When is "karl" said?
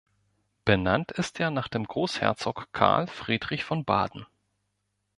2.73-3.05